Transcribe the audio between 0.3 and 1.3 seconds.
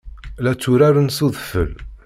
La tturaren s